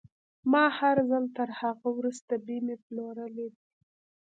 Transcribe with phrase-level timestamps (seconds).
[0.51, 3.61] ما هر ځل تر هغه وروسته بيمې پلورلې دي.